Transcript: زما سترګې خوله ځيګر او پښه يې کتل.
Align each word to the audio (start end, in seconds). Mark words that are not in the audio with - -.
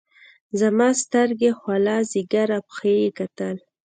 زما 0.59 0.87
سترګې 1.03 1.51
خوله 1.59 1.95
ځيګر 2.11 2.47
او 2.55 2.61
پښه 2.69 2.91
يې 3.01 3.09
کتل. 3.19 3.55